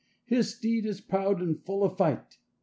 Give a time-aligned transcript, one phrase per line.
[0.25, 2.39] His steed is proud and full of fight.